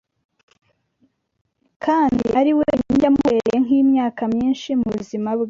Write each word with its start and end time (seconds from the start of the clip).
kandi 1.83 2.25
ari 2.39 2.51
wenyine 2.59 2.99
yamubereye 3.05 3.57
nk’imyaka 3.65 4.21
myinshi 4.33 4.69
mu 4.79 4.87
buzima 4.97 5.29
bwe 5.33 5.39